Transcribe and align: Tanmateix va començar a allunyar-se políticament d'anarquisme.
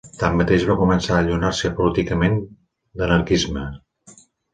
Tanmateix 0.19 0.63
va 0.69 0.75
començar 0.77 1.11
a 1.15 1.19
allunyar-se 1.23 1.71
políticament 1.79 2.39
d'anarquisme. 3.03 3.67